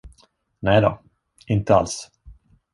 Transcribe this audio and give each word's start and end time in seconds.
Nej 0.61 0.81
då, 0.81 1.01
inte 1.47 1.75
alls. 1.75 2.11